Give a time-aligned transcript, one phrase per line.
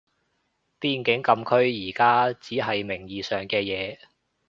[0.79, 3.99] 邊境禁區而家只係名義上嘅嘢